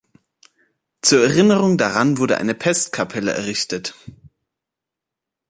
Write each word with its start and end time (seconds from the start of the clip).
Zur 1.03 1.21
Erinnerung 1.25 1.77
daran 1.77 2.17
wurde 2.17 2.39
eine 2.39 2.55
Pestkapelle 2.55 3.33
errichtet. 3.33 3.93